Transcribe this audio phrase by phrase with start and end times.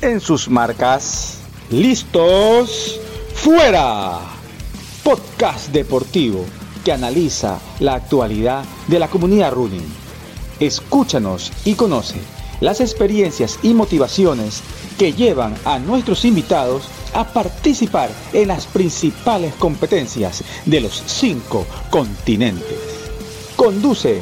[0.00, 1.38] en sus marcas.
[1.70, 3.00] ¿Listos?
[3.34, 4.18] ¡Fuera!
[5.02, 6.44] Podcast deportivo
[6.84, 9.86] que analiza la actualidad de la comunidad running.
[10.60, 12.16] Escúchanos y conoce
[12.60, 14.62] las experiencias y motivaciones
[14.98, 22.78] que llevan a nuestros invitados a participar en las principales competencias de los cinco continentes.
[23.56, 24.20] Conduce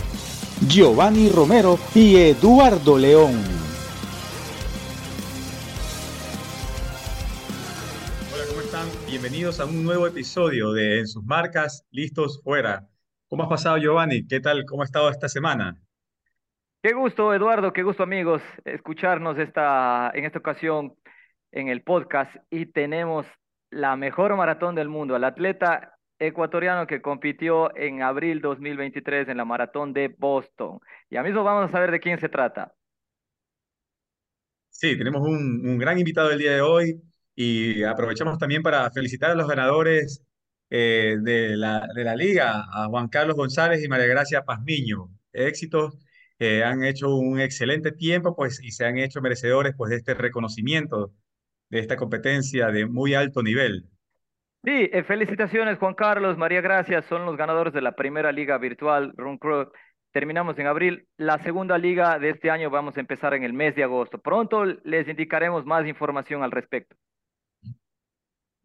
[0.66, 3.54] Giovanni Romero y Eduardo León.
[9.24, 12.86] Bienvenidos a un nuevo episodio de En sus marcas, listos, fuera.
[13.26, 14.26] ¿Cómo has pasado, Giovanni?
[14.26, 14.66] ¿Qué tal?
[14.66, 15.80] ¿Cómo ha estado esta semana?
[16.82, 20.92] Qué gusto, Eduardo, qué gusto, amigos, escucharnos esta, en esta ocasión
[21.52, 23.24] en el podcast y tenemos
[23.70, 29.46] la mejor maratón del mundo, al atleta ecuatoriano que compitió en abril 2023 en la
[29.46, 30.80] maratón de Boston.
[31.08, 32.75] Ya mismo vamos a saber de quién se trata.
[34.69, 37.00] Sí, tenemos un, un gran invitado el día de hoy
[37.34, 40.25] y aprovechamos también para felicitar a los ganadores
[40.70, 45.09] eh, de la, de la liga, a Juan Carlos González y María Gracia Pazmiño.
[45.33, 45.98] Éxitos
[46.39, 50.14] eh, han hecho un excelente tiempo pues, y se han hecho merecedores pues, de este
[50.14, 51.12] reconocimiento,
[51.70, 53.89] de esta competencia de muy alto nivel.
[54.64, 59.12] Sí, eh, felicitaciones Juan Carlos, María Gracias, son los ganadores de la primera liga virtual
[59.16, 59.70] Run Crew.
[60.11, 61.06] Terminamos en abril.
[61.16, 64.19] La segunda liga de este año vamos a empezar en el mes de agosto.
[64.19, 66.97] Pronto les indicaremos más información al respecto.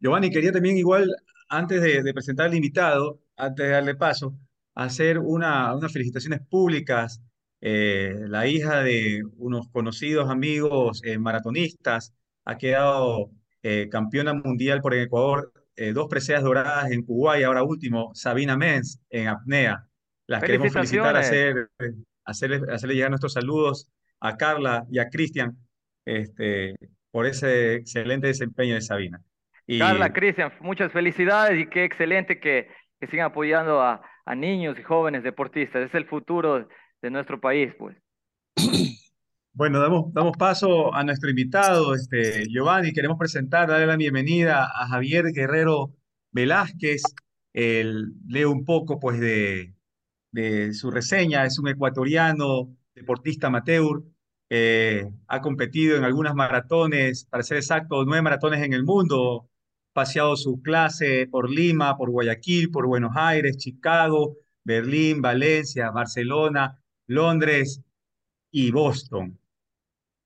[0.00, 1.14] Giovanni, quería también igual,
[1.48, 4.34] antes de, de presentar al invitado, antes de darle paso,
[4.74, 7.20] hacer una, unas felicitaciones públicas
[7.60, 12.14] eh, la hija de unos conocidos amigos eh, maratonistas
[12.46, 13.30] ha quedado
[13.62, 15.52] eh, campeona mundial por el Ecuador,
[15.94, 19.88] dos preseas doradas en Kuwait, ahora último, Sabina Menz en apnea.
[20.26, 21.70] Las queremos felicitar, hacer,
[22.22, 23.88] hacerle, hacerle llegar nuestros saludos
[24.20, 25.56] a Carla y a Cristian
[26.04, 26.74] este,
[27.10, 29.22] por ese excelente desempeño de Sabina.
[29.70, 29.78] Y...
[29.78, 32.66] Carla, Cristian, muchas felicidades y qué excelente que,
[32.98, 35.86] que sigan apoyando a, a niños y jóvenes deportistas.
[35.86, 36.66] Es el futuro
[37.00, 37.96] de nuestro país, pues.
[39.52, 42.92] Bueno, damos, damos paso a nuestro invitado, este, Giovanni.
[42.92, 45.92] Queremos presentar, darle la bienvenida a Javier Guerrero
[46.30, 47.02] Velázquez.
[47.52, 49.74] Lee un poco pues, de,
[50.30, 51.44] de su reseña.
[51.44, 54.02] Es un ecuatoriano, deportista amateur.
[54.48, 59.50] Eh, ha competido en algunas maratones, para ser exacto, nueve maratones en el mundo.
[59.92, 67.82] Paseado su clase por Lima, por Guayaquil, por Buenos Aires, Chicago, Berlín, Valencia, Barcelona, Londres
[68.50, 69.38] y Boston.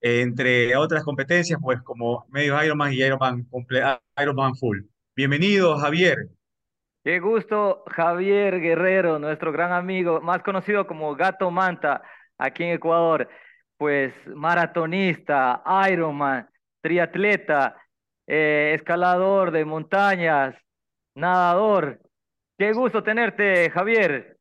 [0.01, 3.47] Entre otras competencias, pues como medios Ironman y Ironman,
[4.21, 4.83] Ironman Full.
[5.17, 6.29] Bienvenido, Javier.
[7.03, 12.03] Qué gusto, Javier Guerrero, nuestro gran amigo, más conocido como Gato Manta,
[12.37, 13.29] aquí en Ecuador.
[13.77, 16.49] Pues maratonista, Ironman,
[16.81, 17.77] triatleta,
[18.27, 20.55] eh, escalador de montañas,
[21.15, 22.01] nadador.
[22.59, 24.39] Qué gusto tenerte, Javier.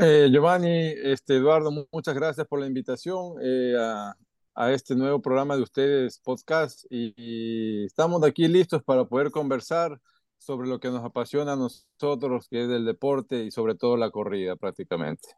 [0.00, 4.14] Eh, Giovanni, este, Eduardo, muchas gracias por la invitación eh, a,
[4.54, 9.98] a, este nuevo programa de ustedes, podcast, y, y, estamos aquí listos para poder conversar
[10.36, 14.10] sobre lo que nos apasiona a nosotros, que es el deporte y sobre todo la
[14.10, 15.28] corrida prácticamente.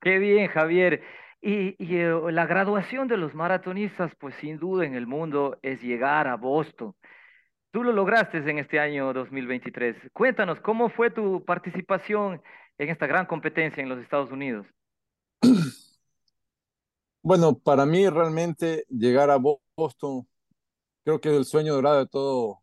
[0.00, 1.02] Qué bien, Javier.
[1.44, 6.28] Y, uh, la graduación de los maratonistas, pues sin duda en el mundo es llegar
[6.28, 6.94] a Boston.
[7.72, 9.96] Tú lo lograste en este año 2023.
[10.12, 12.40] Cuéntanos, ¿cómo fue tu participación
[12.78, 14.66] en esta gran competencia en los Estados Unidos?
[17.24, 19.38] Bueno, para mí realmente llegar a
[19.76, 20.26] Boston
[21.04, 22.62] creo que es el sueño dorado de todo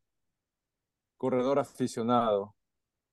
[1.16, 2.56] corredor aficionado,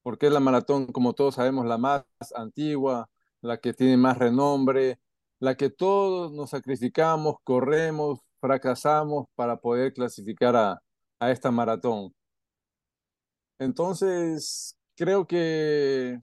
[0.02, 2.04] porque es la maratón, como todos sabemos, la más
[2.34, 3.08] antigua,
[3.42, 4.98] la que tiene más renombre,
[5.40, 10.82] la que todos nos sacrificamos, corremos, fracasamos para poder clasificar a,
[11.20, 12.14] a esta maratón.
[13.58, 16.18] Entonces, creo que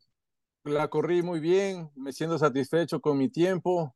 [0.63, 3.95] la corrí muy bien, me siento satisfecho con mi tiempo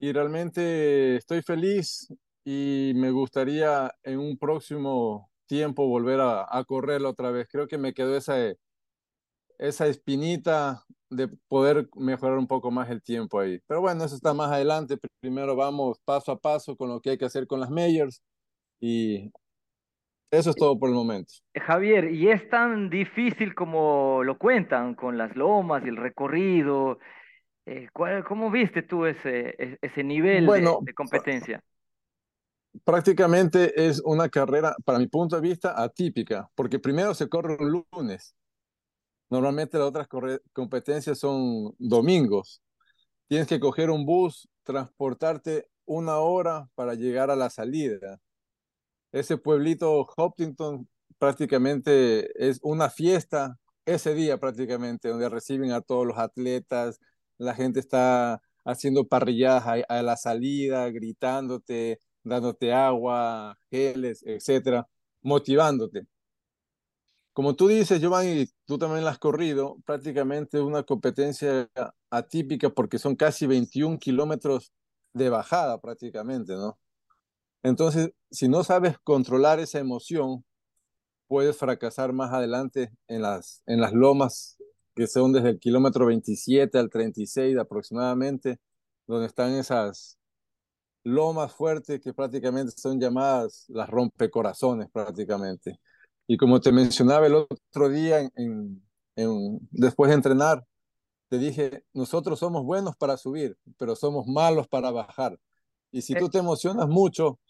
[0.00, 2.08] y realmente estoy feliz
[2.44, 7.48] y me gustaría en un próximo tiempo volver a, a correrla otra vez.
[7.50, 8.36] Creo que me quedó esa,
[9.58, 13.60] esa espinita de poder mejorar un poco más el tiempo ahí.
[13.66, 14.96] Pero bueno, eso está más adelante.
[15.20, 18.22] Primero vamos paso a paso con lo que hay que hacer con las majors
[18.80, 19.30] y
[20.30, 21.32] eso es todo por el momento.
[21.54, 27.00] Javier, ¿y es tan difícil como lo cuentan con las lomas y el recorrido?
[27.66, 31.60] Eh, ¿Cómo viste tú ese, e, ese nivel bueno, de, de, competencia?
[32.84, 37.84] Prácticamente es una carrera, para mi punto de vista, atípica, porque primero se corre un
[37.92, 38.36] lunes.
[39.30, 40.08] Normalmente las otras
[40.52, 42.62] competencias son domingos.
[43.28, 48.20] Tienes que coger un bus, transportarte una hora para llegar a la salida.
[49.12, 50.88] Ese pueblito Hopkinton
[51.18, 57.00] prácticamente es una fiesta ese día prácticamente, donde reciben a todos los atletas,
[57.38, 64.86] la gente está haciendo parrilladas a, la salida, gritándote, dándote agua, geles, etcétera,
[65.22, 66.06] motivándote.
[67.32, 71.68] Como tú dices, Giovanni, tú también la has corrido, prácticamente una competencia
[72.10, 74.72] atípica porque son casi 21 kilómetros
[75.12, 76.78] de bajada prácticamente, ¿no?
[77.62, 80.44] Entonces, si no sabes controlar esa emoción,
[81.28, 84.56] puedes fracasar más adelante en las, en las lomas
[84.94, 88.58] que son desde el kilómetro 27 al 36 aproximadamente,
[89.06, 90.18] donde están esas
[91.04, 95.80] lomas fuertes que prácticamente son llamadas las rompecorazones prácticamente.
[96.30, 98.30] Y como te mencionaba el otro día,
[99.72, 100.64] después de entrenar,
[101.28, 105.40] te dije, nosotros somos buenos para subir, pero somos malos para bajar.
[105.90, 107.40] Y si tú te emocionas mucho,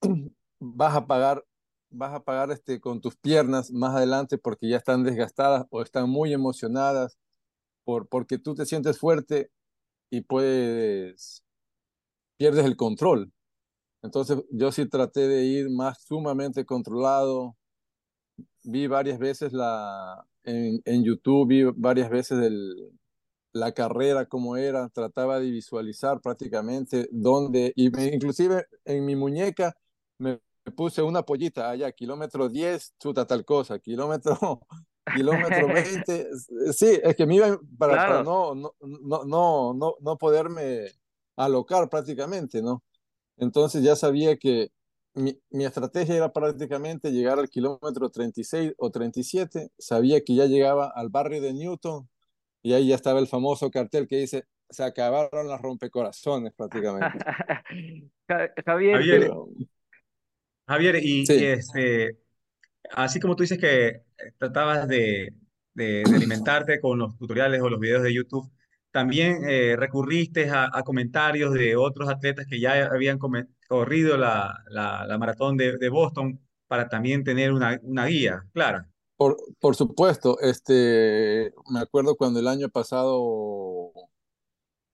[0.58, 1.44] vas a pagar
[1.90, 6.08] vas a pagar este, con tus piernas más adelante porque ya están desgastadas o están
[6.08, 7.18] muy emocionadas
[7.84, 9.50] por, porque tú te sientes fuerte
[10.08, 11.44] y puedes,
[12.38, 13.34] pierdes el control.
[14.02, 17.54] Entonces yo sí traté de ir más sumamente controlado.
[18.64, 22.90] Vi varias veces la, en, en YouTube, vi varias veces el,
[23.52, 29.76] la carrera como era, trataba de visualizar prácticamente dónde, y inclusive en mi muñeca
[30.18, 34.60] me me puse una pollita allá, kilómetro 10, chuta tal cosa, kilómetro,
[35.14, 36.28] kilómetro 20.
[36.72, 40.86] Sí, es que me iba para, no, no, no, no, no, no poderme
[41.36, 42.82] alocar prácticamente, ¿no?
[43.36, 44.70] Entonces ya sabía que
[45.14, 49.70] mi, mi, estrategia era prácticamente llegar al kilómetro 36 o 37.
[49.78, 52.08] Sabía que ya llegaba al barrio de Newton
[52.62, 57.18] y ahí ya estaba el famoso cartel que dice, se acabaron las rompecorazones prácticamente.
[58.66, 59.30] Javier,
[60.66, 62.16] Javier, y, este,
[62.90, 64.02] así como tú dices que eh,
[64.38, 65.32] tratabas de,
[66.06, 68.50] alimentarte con los tutoriales o los videos de YouTube,
[68.90, 73.18] también eh, recurriste a, comentarios de otros atletas que ya habían
[73.68, 78.90] corrido la, maratón de, Boston para también tener una, guía clara.
[79.16, 83.92] Por, por supuesto, este, me acuerdo cuando el año pasado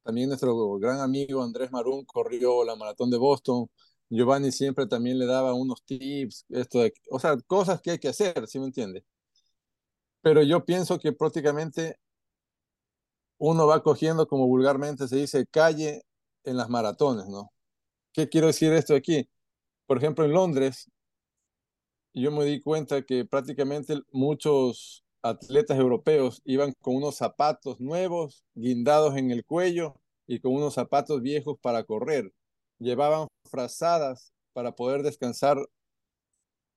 [0.02, 3.68] también nuestro gran amigo Andrés Marún corrió la maratón de Boston
[4.10, 6.80] Giovanni siempre también le daba unos tips, esto
[7.10, 9.04] o sea, cosas que hay que hacer, ¿sí me entiende?
[10.22, 11.98] Pero yo pienso que prácticamente
[13.38, 16.02] uno va cogiendo, como vulgarmente se dice, calle
[16.44, 17.52] en las maratones, ¿no?
[18.20, 19.30] ¿Qué quiero decir esto aquí?
[19.86, 20.90] Por ejemplo, en Londres,
[22.12, 29.16] yo me di cuenta que prácticamente muchos atletas europeos iban con unos zapatos nuevos, guindados
[29.16, 29.94] en el cuello
[30.26, 32.30] y con unos zapatos viejos para correr
[32.78, 35.56] llevaban frazadas para poder descansar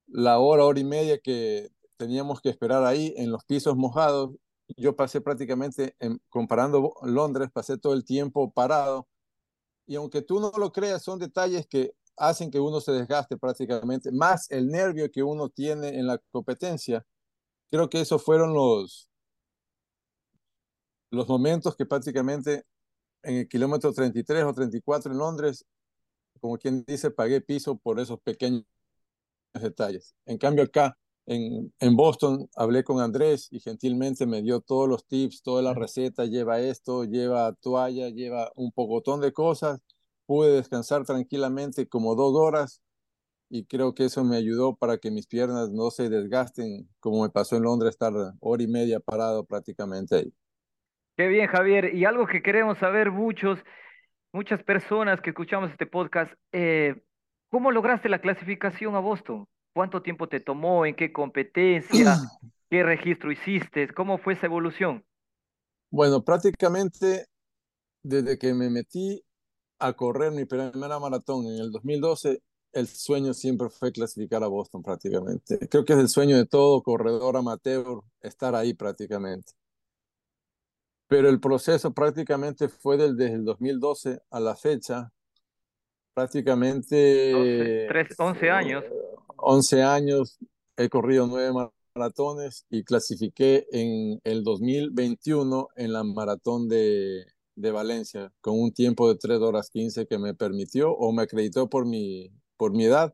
[0.08, 4.32] la hora, hora y media que teníamos que esperar ahí en los pisos mojados.
[4.78, 5.98] Yo pasé prácticamente,
[6.30, 9.10] comparando Londres, pasé todo el tiempo parado.
[9.86, 14.12] Y aunque tú no lo creas, son detalles que hacen que uno se desgaste prácticamente,
[14.12, 17.06] más el nervio que uno tiene en la competencia.
[17.72, 19.10] Creo que esos fueron los,
[21.10, 22.66] los momentos que prácticamente
[23.24, 25.66] en el kilómetro 33 o 34 en Londres
[26.44, 28.66] como quien dice, pagué piso por esos pequeños
[29.54, 30.14] detalles.
[30.26, 35.06] En cambio acá, en, en Boston, hablé con Andrés y gentilmente me dio todos los
[35.08, 39.82] tips, toda la receta, lleva esto, lleva toalla, lleva un pocotón de cosas.
[40.26, 42.82] Pude descansar tranquilamente como dos horas
[43.50, 47.30] y creo que eso me ayudó para que mis piernas no se desgasten como me
[47.30, 50.34] pasó en Londres estar hora y media parado prácticamente ahí.
[51.16, 51.94] Qué bien, Javier.
[51.94, 53.60] Y algo que queremos saber muchos
[54.34, 56.96] muchas personas que escuchamos este podcast, eh,
[57.50, 59.48] ¿cómo lograste la clasificación a Boston?
[59.74, 60.86] ¿Cuánto tiempo te tomó?
[60.86, 62.16] ¿En qué competencia?
[62.70, 63.88] ¿Qué registro hiciste?
[63.94, 65.06] ¿Cómo fue esa evolución?
[65.90, 67.28] Bueno, prácticamente
[68.02, 69.24] desde que me metí
[69.80, 74.82] a correr mi primera maratón en el 2012, el sueño siempre fue clasificar a Boston
[74.82, 75.60] prácticamente.
[75.70, 79.54] Creo que es el sueño de todo corredor amateur estar ahí prácticamente
[81.14, 85.12] pero el proceso prácticamente fue desde el 2012 a la fecha,
[86.12, 87.86] prácticamente
[88.18, 88.84] 11 años.
[89.44, 90.40] 11 años,
[90.78, 98.32] he corrido nueve maratones y clasifiqué en el 2021 en la maratón de, de Valencia
[98.42, 102.32] con un tiempo de 3 horas 15 que me permitió o me acreditó por mi,
[102.58, 103.14] por mi edad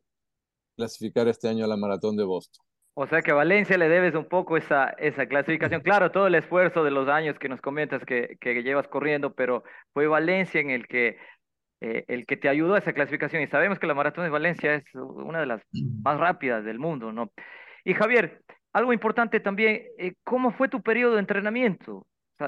[0.76, 2.64] clasificar este año a la maratón de Boston.
[2.94, 5.82] O sea que a Valencia le debes un poco esa, esa clasificación.
[5.82, 9.64] Claro, todo el esfuerzo de los años que nos comentas que, que llevas corriendo, pero
[9.94, 11.18] fue Valencia en el que
[11.82, 13.42] eh, el que te ayudó a esa clasificación.
[13.42, 15.62] Y sabemos que la Maratón de Valencia es una de las
[16.04, 17.32] más rápidas del mundo, ¿no?
[17.86, 18.42] Y Javier,
[18.74, 22.06] algo importante también, eh, ¿cómo fue tu periodo de entrenamiento?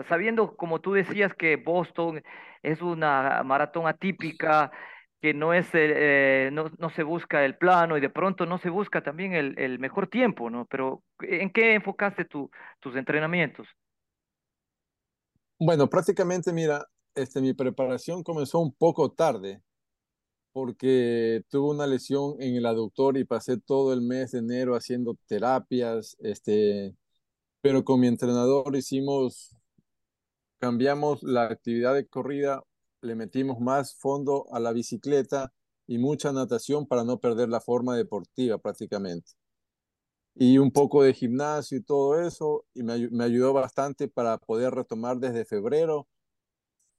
[0.07, 2.23] sabiendo, como tú decías, que Boston
[2.63, 4.71] es una maratón atípica,
[5.21, 8.69] que no, es, eh, no, no, se busca el plano y de pronto no se
[8.69, 10.65] busca también el, el mejor tiempo, ¿no?
[10.65, 13.67] Pero ¿en qué enfocaste tu, tus entrenamientos?
[15.59, 16.83] Bueno, prácticamente, mira,
[17.15, 19.61] este, mi preparación comenzó un poco tarde
[20.51, 25.17] porque tuve una lesión en el aductor y pasé todo el mes de enero haciendo
[25.27, 26.95] terapias, este,
[27.61, 29.55] pero con mi entrenador hicimos,
[30.59, 32.63] cambiamos la actividad de corrida,
[33.01, 35.53] le metimos más fondo a la bicicleta
[35.87, 39.31] y mucha natación para no perder la forma deportiva prácticamente.
[40.35, 44.73] Y un poco de gimnasio y todo eso, y me, me ayudó bastante para poder
[44.73, 46.07] retomar desde febrero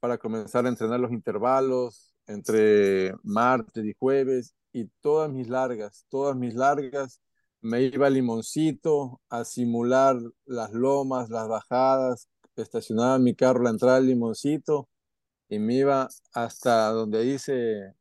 [0.03, 6.35] para comenzar a entrenar los intervalos entre martes y jueves y todas mis largas, todas
[6.35, 7.21] mis largas,
[7.61, 13.95] me iba a Limoncito a simular las lomas, las bajadas, estacionaba mi carro la entrada
[13.95, 14.89] del Limoncito
[15.47, 17.95] y me iba hasta donde dice,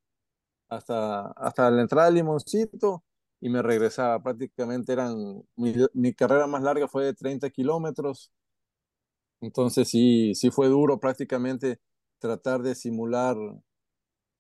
[0.69, 3.05] hasta, hasta la entrada del Limoncito
[3.41, 4.21] y me regresaba.
[4.21, 8.33] Prácticamente eran, mi, mi carrera más larga fue de 30 kilómetros,
[9.41, 11.79] entonces sí, sí fue duro prácticamente
[12.23, 13.37] tratar de simular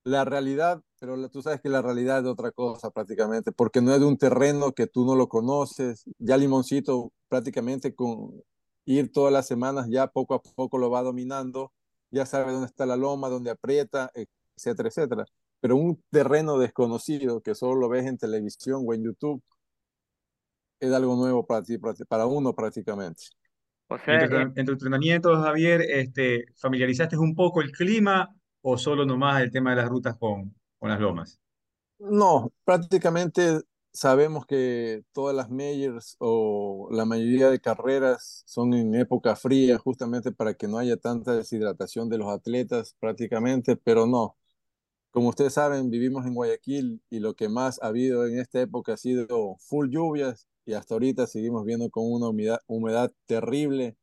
[0.05, 4.01] la realidad, pero tú sabes que la realidad es otra cosa prácticamente, porque no es
[4.01, 6.05] de un terreno que tú no lo conoces.
[6.19, 8.43] Ya Limoncito prácticamente con
[8.85, 11.73] ir todas las semanas ya poco a poco lo va dominando,
[12.11, 14.11] ya sabe dónde está la loma, dónde aprieta,
[14.57, 15.25] etcétera, etcétera.
[15.61, 19.43] Pero un terreno desconocido que solo lo ves en televisión o en YouTube
[20.81, 23.25] es algo nuevo para ti, para uno prácticamente
[24.07, 29.51] en, tu, eh, entrenamiento, Javier, este, ¿familiarizaste un poco el clima o solo nomás el
[29.51, 31.41] tema de las rutas con, con las lomas?
[31.99, 33.61] No, prácticamente
[33.93, 40.33] sabemos que todas las majors o la mayoría de carreras son en época fría, justamente
[40.33, 44.37] para que no haya tanta deshidratación de los atletas prácticamente, pero no.
[45.11, 48.95] Como ustedes saben, vivimos en Guayaquil y lo que más ha habido en esta época
[48.95, 53.97] ha sido full lluvias y hasta ahorita seguimos viendo con una humedad, humedad terrible.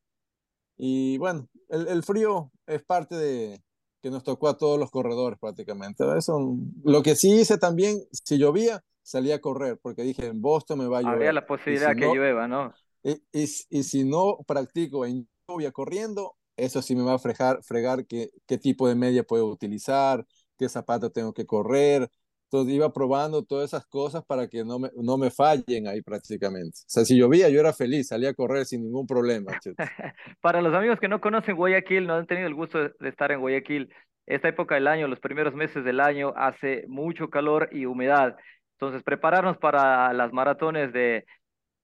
[0.78, 3.62] Y bueno, el, el, frío es parte de
[4.02, 6.04] que nos tocó a todos los corredores prácticamente.
[6.18, 10.80] Eso, lo que sí hice también, si llovía, salía a correr, porque dije, en Boston
[10.80, 11.16] me va a llover.
[11.16, 12.74] Había la posibilidad que llueva, ¿no?
[13.04, 17.64] Y, y, y, si no practico en lluvia corriendo, eso sí me va a fregar,
[17.64, 20.26] fregar qué, qué tipo de media puedo utilizar,
[20.58, 22.10] qué zapato tengo que correr,
[22.52, 26.80] entonces iba probando todas esas cosas para que no me, no me fallen ahí prácticamente.
[26.80, 29.52] O sea, si llovía, yo era feliz, salía a correr sin ningún problema.
[30.42, 33.40] para los amigos que no conocen Guayaquil, no han tenido el gusto de estar en
[33.40, 33.94] Guayaquil,
[34.26, 38.36] esta época del año, los primeros meses del año, hace mucho calor y humedad.
[38.74, 41.26] Entonces, prepararnos para las maratones de,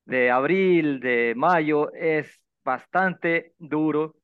[0.06, 4.16] de abril, de mayo, es bastante duro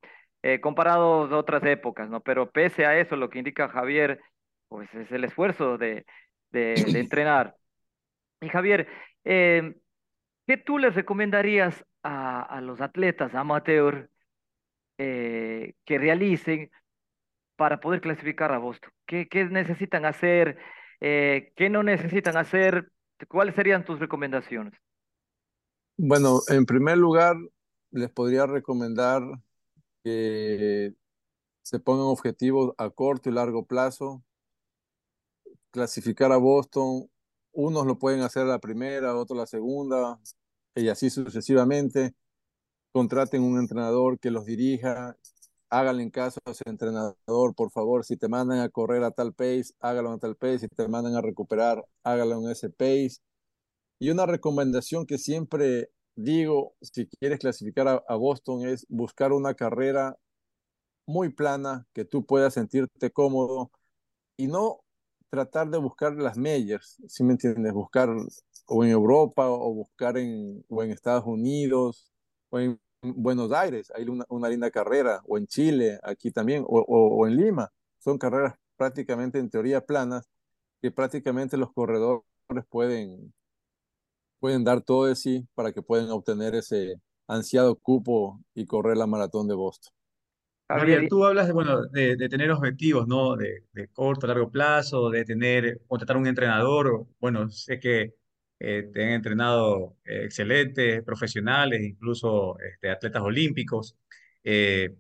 [0.42, 2.22] eh, comparado a otras épocas, ¿no?
[2.22, 4.20] Pero pese a eso, lo que indica Javier,
[4.72, 5.78] pues es el esfuerzo
[6.52, 7.56] de, entrenar.
[8.42, 8.88] Y Javier,
[9.24, 9.76] eh,
[10.48, 14.10] ¿qué tú les recomendarías a, a los atletas amateur
[14.98, 16.70] eh, que realicen
[17.56, 18.92] para poder clasificar a Boston?
[19.06, 20.58] ¿Qué, qué necesitan hacer?
[21.00, 22.92] Eh, ¿Qué no necesitan hacer?
[23.28, 24.74] ¿Cuáles serían tus recomendaciones?
[25.98, 27.36] Bueno, en primer lugar,
[27.92, 29.24] les podría recomendar
[30.04, 30.94] que
[31.64, 34.24] se pongan objetivos a corto y largo plazo,
[35.72, 37.10] clasificar a Boston,
[37.54, 40.20] unos lo pueden hacer la primera, otros la segunda,
[40.76, 42.16] y así sucesivamente.
[42.94, 45.18] Contraten un entrenador que los dirija,
[45.70, 49.74] háganle caso a ese entrenador, por favor, si te mandan a correr a tal pace,
[49.80, 53.18] hágalo a tal pace, si te mandan a recuperar, hágalo en ese pace.
[54.00, 60.18] Y una recomendación que siempre digo, si quieres clasificar a Boston, es buscar una carrera
[61.06, 63.72] muy plana, que tú puedas sentirte cómodo
[64.38, 64.82] y no
[65.32, 67.74] tratar de buscar las majors, si me entiendes?
[67.74, 68.10] Buscar
[68.68, 72.12] o en Europa o buscar en, o en Estados Unidos
[72.50, 77.28] o en Buenos Aires, hay una, linda carrera, o en Chile, aquí también, o, o,
[77.28, 77.72] en Lima.
[77.98, 80.30] Son carreras prácticamente en teoría planas
[80.82, 82.24] que prácticamente los corredores
[82.70, 83.34] pueden,
[84.40, 89.08] pueden dar todo de sí para que puedan obtener ese ansiado cupo y correr la
[89.08, 89.94] maratón de Boston.
[90.80, 93.36] Javier, tú hablas de, bueno, de, de tener objetivos, ¿no?
[93.36, 97.08] De, de, corto, largo plazo, de tener, contratar un entrenador.
[97.20, 98.14] Bueno, sé que
[98.60, 103.98] eh, te han entrenado eh, excelentes, profesionales, incluso este, atletas olímpicos.
[104.44, 104.96] Eh,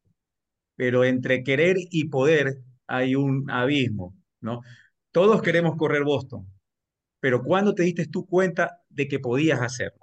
[0.75, 4.15] pero entre querer y poder hay un abismo.
[4.39, 4.61] ¿no?
[5.11, 6.47] Todos queremos correr Boston,
[7.19, 9.99] pero ¿cuándo te diste tú cuenta de que podías hacerlo?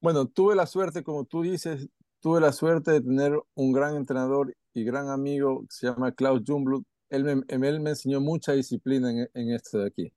[0.00, 1.88] Bueno, tuve la suerte, como tú dices,
[2.20, 6.42] tuve la suerte de tener un gran entrenador y gran amigo que se llama Klaus
[6.46, 6.84] Jumblut.
[7.10, 10.12] Él me, él me enseñó mucha disciplina en, en esto de aquí.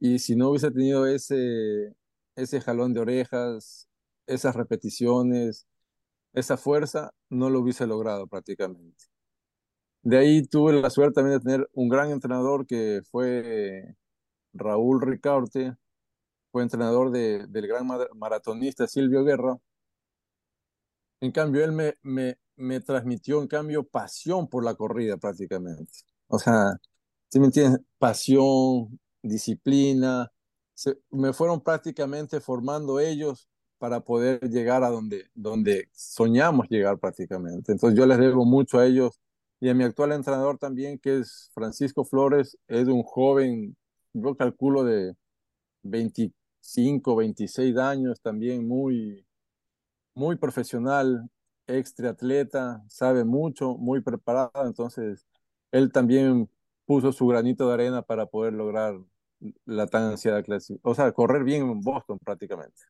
[0.00, 1.94] Y si no hubiese tenido ese,
[2.36, 3.88] ese jalón de orejas,
[4.26, 5.66] esas repeticiones,
[6.34, 9.04] esa fuerza, no lo hubiese logrado prácticamente.
[10.02, 13.94] De ahí tuve la suerte también de tener un gran entrenador que fue
[14.54, 15.76] Raúl Ricaurte,
[16.52, 17.86] fue entrenador de, del gran
[18.16, 19.58] maratonista Silvio Guerra.
[21.20, 25.92] En cambio, él me, me, me transmitió, en cambio, pasión por la corrida prácticamente.
[26.28, 26.72] O sea,
[27.28, 27.80] si me entiendes?
[27.98, 30.30] Pasión, disciplina,
[31.10, 37.72] me fueron prácticamente formando ellos para poder llegar a donde, donde soñamos llegar prácticamente.
[37.72, 39.20] Entonces yo les debo mucho a ellos
[39.60, 43.76] y a mi actual entrenador también, que es Francisco Flores, es un joven,
[44.12, 45.14] yo calculo de
[45.82, 49.25] 25, 26 años, también muy,
[50.16, 51.28] muy profesional,
[51.66, 55.26] ex triatleta, sabe mucho, muy preparado, entonces
[55.70, 56.48] él también
[56.86, 58.94] puso su granito de arena para poder lograr
[59.66, 60.78] la tan ansiada clase.
[60.82, 62.80] O sea, correr bien en Boston prácticamente.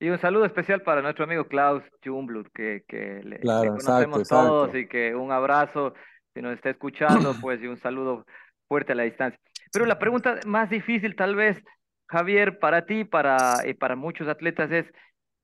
[0.00, 4.86] Y un saludo especial para nuestro amigo Klaus Jumblut, que, que le, conocemos todos y
[4.86, 5.92] que un abrazo,
[6.34, 8.24] si nos está escuchando, pues y un saludo
[8.68, 9.40] fuerte a la distancia.
[9.72, 11.60] Pero la pregunta más difícil tal vez,
[12.06, 14.86] Javier, para ti para, y para muchos atletas es,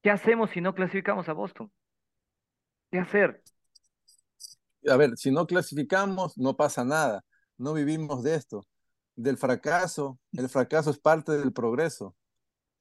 [0.04, 1.72] ¿qué hacemos si no clasificamos a Boston?
[2.92, 3.42] ¿Qué hacer?
[4.88, 7.24] A ver, si no clasificamos, no pasa nada,
[7.56, 8.64] no vivimos de esto
[9.16, 12.14] del fracaso, el fracaso es parte del progreso.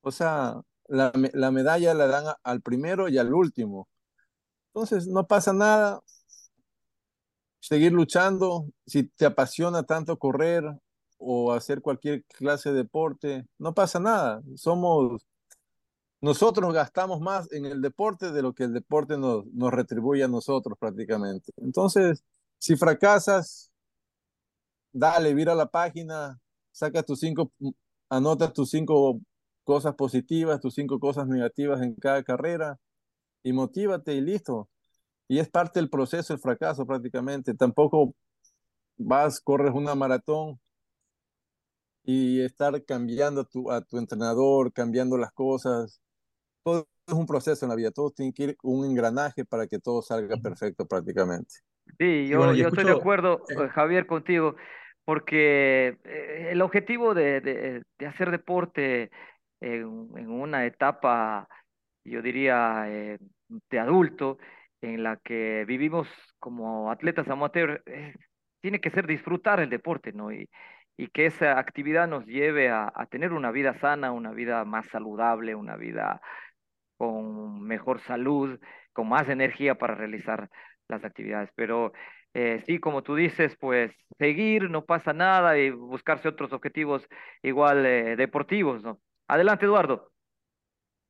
[0.01, 3.88] O sea, la, la medalla la dan al primero y al último.
[4.74, 6.01] Entonces, no pasa nada.
[7.60, 10.65] Seguir luchando, si te apasiona tanto correr
[11.18, 14.42] o hacer cualquier clase de deporte, no pasa nada.
[14.55, 15.25] Somos,
[16.24, 20.29] nosotros gastamos más en el deporte de lo que el deporte nos, nos retribuye a
[20.29, 21.51] nosotros prácticamente.
[21.57, 22.24] Entonces,
[22.57, 23.70] si fracasas,
[24.94, 26.40] dale, vira la página,
[26.72, 27.51] saca tus cinco,
[28.07, 29.20] anota tus cinco
[29.66, 32.79] cosas positivas, tus cinco cosas negativas en cada carrera
[33.44, 34.70] y motívate y listo.
[35.27, 37.53] Y es parte del proceso el fracaso prácticamente.
[37.53, 38.16] Tampoco
[38.96, 40.57] vas, corres una maratón
[42.05, 46.00] y estar cambiando a tu, a tu entrenador, cambiando las cosas.
[46.63, 49.79] Todo es un proceso en la vida, todo tiene que ir un engranaje para que
[49.79, 51.55] todo salga perfecto prácticamente.
[51.99, 54.55] Sí, yo, yo estoy de acuerdo, eh, Javier, contigo
[55.05, 59.11] porque eh, el objetivo de, de, hacer deporte
[59.59, 61.47] en, una etapa,
[62.03, 63.19] yo diría, eh,
[63.69, 64.37] de adulto,
[64.81, 66.07] en la que vivimos
[66.39, 68.15] como atletas amateur, eh,
[68.61, 70.31] tiene que ser disfrutar el deporte, ¿no?
[70.31, 70.49] Y,
[70.97, 74.87] y que esa actividad nos lleve a, a, tener una vida sana, una vida más
[74.87, 76.21] saludable, una vida
[77.03, 78.59] con mejor salud,
[78.94, 80.50] con más energía para realizar
[80.87, 81.50] las actividades.
[81.55, 81.92] Pero
[82.33, 87.03] eh, sí, como tú dices, pues seguir, no pasa nada y buscarse otros objetivos
[87.42, 89.01] igual eh, deportivos, ¿no?
[89.27, 90.11] Adelante, Eduardo.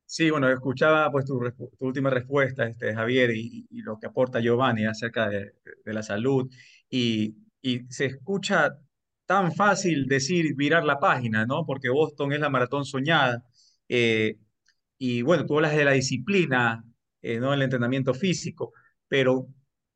[0.06, 1.40] Sí, bueno, escuchaba pues tu,
[1.78, 5.54] última respuesta, este, Javier, y, lo que aporta Giovanni acerca de,
[5.84, 6.48] la salud,
[6.90, 8.76] y, y, se escucha
[9.26, 11.64] tan fácil decir virar la página, ¿no?
[11.66, 13.44] Porque Boston es la maratón soñada,
[13.88, 14.38] eh,
[14.98, 16.84] y bueno, tú hablas de la disciplina,
[17.22, 17.54] ¿no?
[17.54, 18.72] El entrenamiento físico,
[19.08, 19.48] pero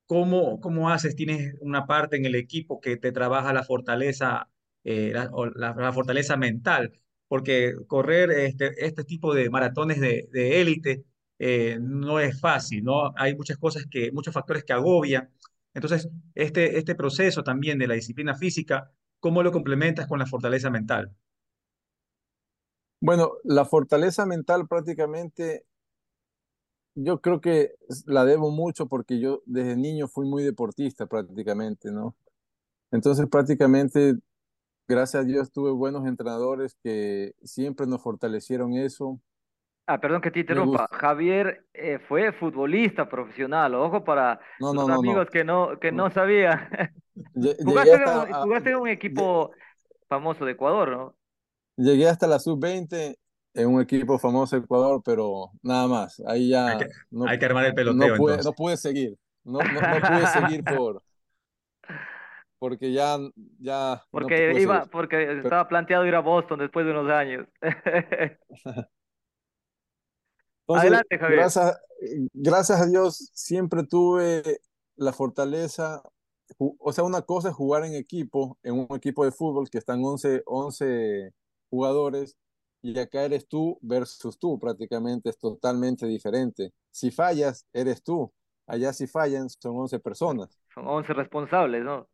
[0.09, 1.15] ¿Cómo, ¿Cómo haces?
[1.17, 4.49] ¿Tienes una parte en el equipo que te trabaja la fortaleza,
[4.83, 6.99] eh, la, fortaleza mental?
[7.29, 10.29] Porque correr este, este tipo de maratones de,
[10.61, 11.05] élite
[11.39, 13.13] eh, no es fácil, ¿no?
[13.17, 15.31] Hay muchas cosas que, muchos factores que agobian.
[15.75, 20.71] Entonces, este, este proceso también de la disciplina física, ¿cómo lo complementas con la fortaleza
[20.71, 21.15] mental?
[23.01, 25.65] Bueno, la fortaleza mental prácticamente
[27.01, 27.75] yo creo que
[28.07, 32.17] la debo mucho porque yo desde niño fui muy deportista prácticamente, ¿no?
[32.91, 34.17] Entonces prácticamente,
[34.89, 39.21] gracias a Dios, tuve buenos entrenadores que siempre nos fortalecieron eso.
[39.87, 40.89] Ah, perdón que te interrumpa.
[40.91, 43.75] Javier eh, fue futbolista profesional.
[43.75, 46.69] Ojo para los amigos que no que no sabían.
[47.65, 49.53] jugaste, en un equipo
[50.09, 51.15] famoso de Ecuador, ¿no?
[51.79, 53.17] Llegué hasta la sub-20
[53.55, 56.21] en un equipo famoso de Ecuador, pero nada más.
[56.27, 56.67] Ahí ya.
[56.67, 58.09] Hay que, no, hay que armar el peloteo.
[58.09, 59.17] No pude, no pude seguir.
[59.45, 61.03] No, no, pude seguir por.
[62.59, 63.17] Porque ya.
[63.61, 67.47] ya porque iba, porque estaba planteado ir a Boston después de unos años.
[70.67, 71.39] Adelante, Javier.
[71.39, 71.81] Gracias,
[72.33, 74.43] gracias a Dios siempre tuve
[74.97, 76.03] la fortaleza
[76.59, 80.03] o sea, una cosa es jugar en equipo, en un equipo de fútbol que están
[80.03, 81.33] 11, 11
[81.71, 82.37] jugadores
[82.81, 86.73] y acá eres tú versus tú, prácticamente es totalmente diferente.
[86.91, 88.33] Si fallas, eres tú.
[88.67, 90.61] Allá si fallan, son 11 personas.
[90.75, 92.09] Son 11 responsables, ¿no?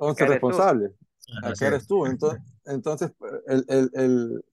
[0.00, 0.92] 11 eh, responsables.
[1.42, 2.06] Acá eres tú.
[2.06, 3.12] Entonces, entonces
[3.46, 4.44] el, el, el,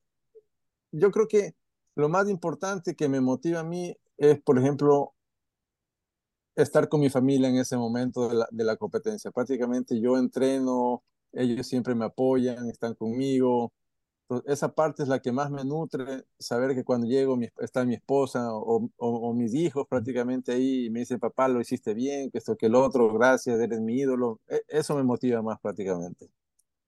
[0.91, 1.55] yo creo que
[1.95, 5.13] lo más importante que me motiva a mí es, por ejemplo,
[6.55, 9.31] estar con mi familia en ese momento de la, de la competencia.
[9.31, 13.73] Prácticamente yo entreno, ellos siempre me apoyan, están conmigo,
[14.45, 18.53] esa parte es la que más me nutre, saber que cuando llego está mi esposa
[18.53, 22.55] o, o, mis hijos prácticamente ahí y me dicen, papá, lo hiciste bien, que esto,
[22.57, 24.39] que el otro, gracias, eres mi ídolo.
[24.47, 26.27] E, eso me motiva más prácticamente.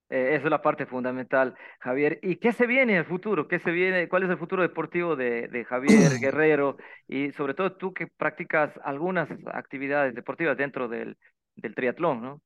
[0.09, 2.19] Eh, eso es la parte fundamental, Javier.
[2.23, 3.47] ¿Y qué se viene en el futuro?
[3.47, 4.07] ¿Qué se viene?
[4.07, 5.87] ¿Cuál es el futuro deportivo de, de Javier
[6.21, 6.77] Guerrero?
[7.07, 11.17] Y sobre todo tú que practicas algunas actividades deportivas dentro del,
[11.55, 12.41] del triatlón, ¿no?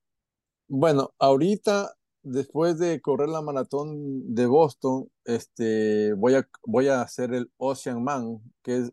[0.68, 1.92] Bueno, ahorita
[2.24, 8.04] después de correr la maratón de Boston, este, voy, a, voy a hacer el Ocean
[8.04, 8.92] Man, que es,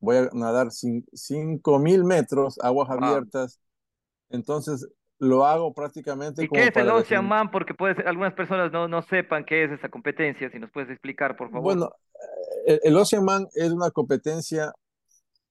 [0.00, 3.60] voy a nadar 5.000 metros, aguas abiertas.
[4.30, 4.88] Entonces,
[5.18, 7.50] lo hago prácticamente ¿Y qué es el Ocean Man?
[7.50, 10.90] Porque puede ser, algunas personas no, no sepan qué es esa competencia, si nos puedes
[10.90, 11.64] explicar, por favor.
[11.64, 11.90] Bueno,
[12.66, 14.72] el, el Ocean Man es una competencia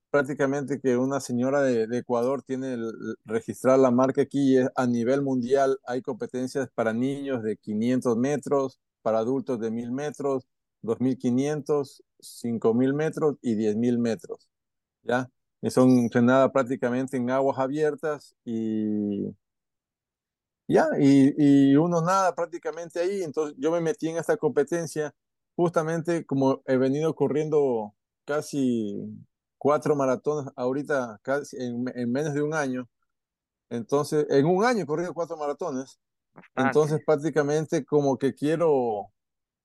[0.10, 2.92] prácticamente que una señora de, Ecuador tiene el,
[3.26, 5.80] registrar la marca aquí a nivel mundial.
[5.86, 10.48] Hay competencias para niños de 500 metros, para adultos de 1000 metros,
[10.82, 14.50] 2500, 5000 metros y 10000 metros.
[15.04, 15.30] ¿Ya?
[15.62, 19.26] Y son entrenadas prácticamente en aguas abiertas y
[20.68, 23.24] ya, y, y uno nada prácticamente ahí.
[23.24, 25.14] Entonces yo me metí en esta competencia
[25.56, 28.96] justamente como he venido corriendo casi
[29.58, 32.88] cuatro maratones ahorita casi en, menos de un año.
[33.70, 36.00] Entonces, en un año he corrido cuatro maratones.
[36.56, 39.12] Entonces, prácticamente como que quiero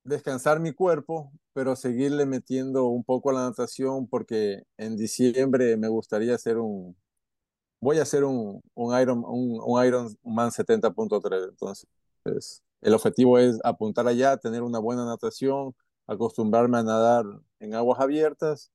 [0.04, 5.88] descansar mi cuerpo, pero seguirle metiendo un poco a la natación porque en diciembre me
[5.88, 6.96] gustaría hacer un,
[7.80, 11.50] voy a hacer un, un Iron, un, un Ironman 70.3.
[11.50, 11.86] Entonces,
[12.22, 15.74] pues, el objetivo es apuntar allá, tener una buena natación,
[16.06, 17.24] acostumbrarme a nadar
[17.60, 18.72] en aguas abiertas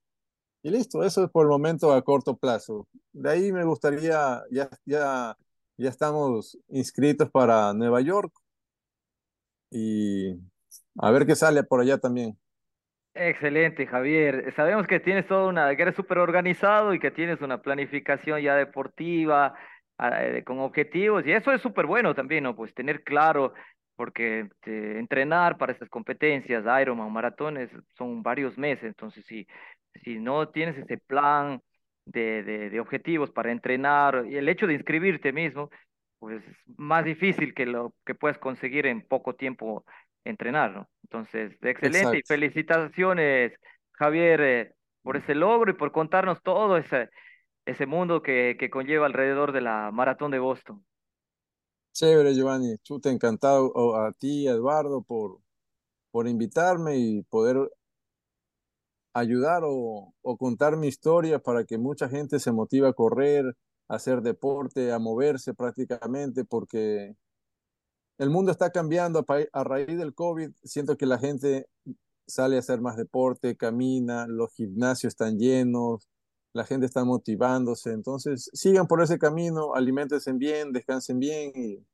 [0.64, 2.88] y listo, eso es por el momento a corto plazo.
[3.14, 5.36] De ahí me gustaría, ya, ya,
[5.78, 8.34] ya estamos inscritos para Nueva York
[9.70, 10.36] y
[10.98, 12.38] a ver qué sale por allá también.
[13.14, 14.54] Excelente, Javier.
[14.56, 18.56] Sabemos que tienes toda una, que eres súper organizado y que tienes una planificación ya
[18.56, 19.56] deportiva,
[19.98, 22.56] ah, eh, con objetivos, y eso es súper bueno también, ¿no?
[22.56, 23.54] Pues tener claro,
[23.96, 29.48] porque eh, entrenar para estas competencias, Ironman, maratones, son varios meses, entonces sí
[30.04, 31.62] si no tienes ese plan
[32.06, 35.70] de, de, objetivos para entrenar y el hecho de inscribirte mismo,
[36.20, 39.86] pues es más difícil que lo que puedes conseguir en poco tiempo
[40.24, 40.90] entrenar, ¿no?
[41.04, 43.54] Entonces, excelente y felicitaciones,
[43.92, 47.10] Javier, eh, por ese logro y por contarnos todo ese,
[47.66, 50.84] ese mundo que, que conlleva alrededor de la maratón de Boston.
[51.94, 52.76] Chévere, Giovanni.
[53.02, 55.40] te encantado a ti, Eduardo, por,
[56.12, 57.58] por invitarme y poder
[59.20, 63.46] ayudar o, contar mi historia para que mucha gente se motive a correr,
[63.88, 67.16] a hacer deporte, a moverse prácticamente, porque
[68.18, 70.52] el mundo está cambiando a, raíz del COVID.
[70.64, 71.68] Siento que la gente
[72.28, 76.08] sale a hacer más deporte, camina, los gimnasios están llenos,
[76.54, 77.92] la gente está motivándose.
[77.94, 81.86] Entonces, sigan por ese camino, alimentense bien, descansen bien y,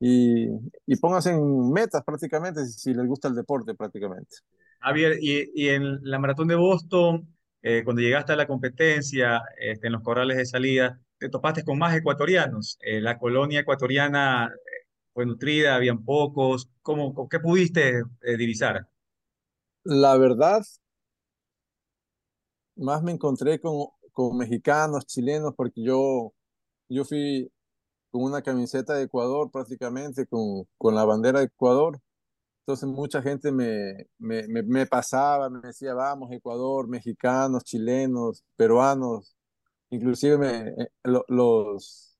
[0.00, 0.48] y,
[0.86, 4.36] y pónganse en metas prácticamente si les gusta el deporte prácticamente.
[4.80, 9.94] Javier, y, en la maratón de Boston, eh, cuando llegaste a la competencia, este, en
[9.94, 12.78] los corrales de salida, te topaste con más ecuatorianos.
[12.80, 16.70] Eh, la colonia ecuatoriana eh, fue nutrida, habían pocos.
[16.82, 18.02] ¿Cómo, ¿Qué pudiste
[18.38, 18.88] divisar?
[19.84, 20.62] La verdad,
[22.76, 26.32] más me encontré con, con mexicanos, chilenos, porque yo,
[26.88, 27.50] yo fui
[28.10, 32.00] con una camiseta de Ecuador prácticamente, con, con la bandera de Ecuador
[32.68, 39.34] entonces mucha gente me, me, me, pasaba, me decía, vamos, Ecuador, mexicanos, chilenos, peruanos,
[39.88, 42.18] inclusive me, eh, los,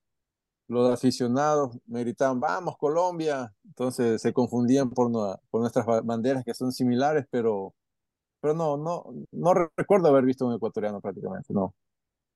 [0.69, 3.53] los aficionados me gritaban, vamos, Colombia.
[3.63, 5.13] Entonces se confundían por,
[5.51, 7.75] por nuestras banderas que son similares, pero,
[8.41, 11.75] pero no, no, no recuerdo haber visto un ecuatoriano prácticamente, no.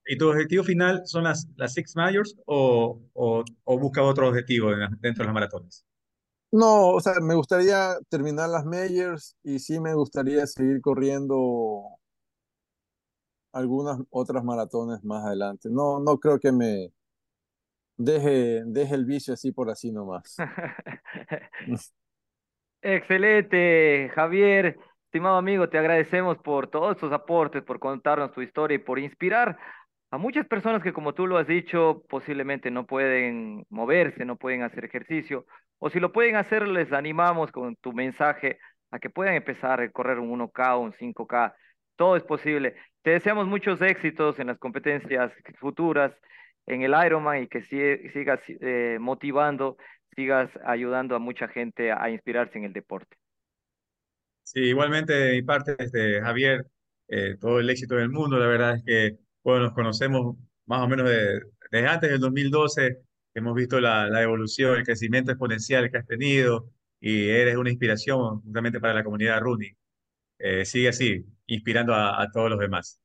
[0.05, 4.69] ¿Y tu objetivo final son las, las Six Majors o, o, o busca otro objetivo
[5.01, 5.87] dentro de las maratones?
[6.53, 11.99] No, o sea, me gustaría terminar las majors y sí me gustaría seguir corriendo
[13.53, 15.69] algunas otras maratones más adelante.
[15.71, 16.93] No, no creo que me,
[17.97, 20.37] deje, deje el vicio así por así nomás.
[22.83, 24.79] Excelente, Javier.
[25.07, 29.59] Estimado amigo, te agradecemos por todos estos aportes, por contarnos tu historia y por inspirar
[30.11, 34.63] a muchas personas que, como tú lo has dicho, posiblemente no pueden moverse, no pueden
[34.63, 35.47] hacer ejercicio,
[35.85, 38.61] o si lo pueden hacer, les animamos con tu mensaje
[38.93, 41.57] a que puedan empezar a correr un 1K, un 5K.
[41.97, 42.77] Todo es posible.
[43.03, 46.13] Te deseamos muchos éxitos en las competencias futuras,
[46.67, 49.77] en el Ironman y que sigas eh, motivando,
[50.15, 53.17] sigas ayudando a mucha gente a, inspirarse en el deporte.
[54.45, 56.65] Sí, igualmente de mi parte, este, Javier,
[57.09, 58.39] eh, todo el éxito del mundo.
[58.39, 63.03] La verdad es que bueno, nos conocemos más o menos desde antes del 2012.
[63.35, 66.69] Hemos visto la, evolución, el crecimiento exponencial que has tenido
[67.01, 69.77] y eres una inspiración justamente para la comunidad running.
[70.39, 73.01] Eh, sigue así, inspirando a, todos los demás.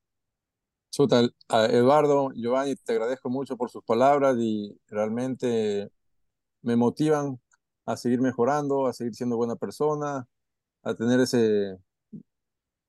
[0.89, 1.33] Total,
[1.69, 5.89] Eduardo, Giovanni, te agradezco mucho por sus palabras y realmente
[6.61, 7.39] me motivan
[7.85, 10.27] a seguir mejorando, a seguir siendo buena persona,
[10.83, 11.79] a tener ese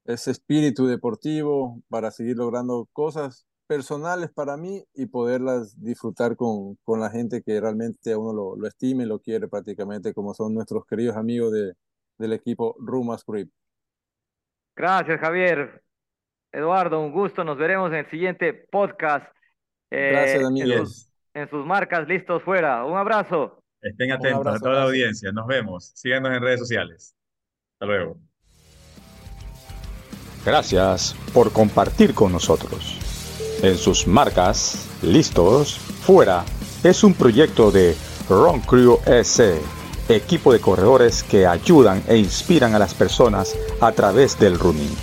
[0.07, 7.11] espíritu deportivo para seguir logrando cosas personales para mí y poderlas disfrutar con, con la
[7.11, 10.85] gente que realmente a uno lo, lo estime y lo quiere prácticamente, como son nuestros
[10.87, 11.75] queridos amigos de,
[12.19, 13.51] del equipo Rumas Grip.
[14.75, 15.83] Gracias, Javier.
[16.53, 17.45] Eduardo, un gusto.
[17.45, 19.27] Nos veremos en el siguiente podcast.
[19.91, 21.13] Eh, Gracias, amigos.
[21.35, 22.85] En sus, marcas, listos, fuera.
[22.85, 23.63] Un abrazo.
[23.81, 25.31] Estén atentos a toda la audiencia.
[25.31, 25.93] Nos vemos.
[25.95, 27.15] Síganos en redes sociales.
[27.75, 28.19] Hasta luego.
[30.45, 33.08] Gracias por compartir con nosotros.
[33.63, 36.45] En sus marcas, listos, fuera,
[36.85, 37.97] es un proyecto de
[38.29, 39.59] Run Crew S
[40.09, 44.97] equipo de corredores que ayudan e inspiran a las personas a través del running.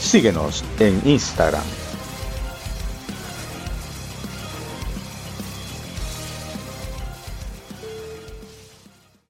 [0.00, 1.62] Síguenos en Instagram